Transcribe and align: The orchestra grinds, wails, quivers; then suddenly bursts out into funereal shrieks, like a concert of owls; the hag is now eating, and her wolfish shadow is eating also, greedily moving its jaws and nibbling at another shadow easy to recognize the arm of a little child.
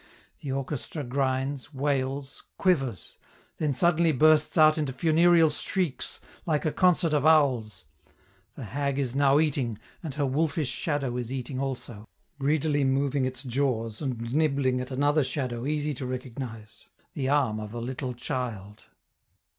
The 0.41 0.51
orchestra 0.51 1.03
grinds, 1.03 1.75
wails, 1.75 2.45
quivers; 2.57 3.19
then 3.57 3.71
suddenly 3.71 4.11
bursts 4.11 4.57
out 4.57 4.79
into 4.79 4.93
funereal 4.93 5.51
shrieks, 5.51 6.19
like 6.43 6.65
a 6.65 6.71
concert 6.71 7.13
of 7.13 7.23
owls; 7.23 7.85
the 8.55 8.63
hag 8.63 8.97
is 8.97 9.15
now 9.15 9.39
eating, 9.39 9.77
and 10.01 10.15
her 10.15 10.25
wolfish 10.25 10.69
shadow 10.71 11.17
is 11.17 11.31
eating 11.31 11.59
also, 11.59 12.07
greedily 12.39 12.83
moving 12.83 13.25
its 13.25 13.43
jaws 13.43 14.01
and 14.01 14.33
nibbling 14.33 14.81
at 14.81 14.89
another 14.89 15.23
shadow 15.23 15.67
easy 15.67 15.93
to 15.93 16.07
recognize 16.07 16.89
the 17.13 17.29
arm 17.29 17.59
of 17.59 17.71
a 17.71 17.77
little 17.79 18.15
child. 18.15 18.85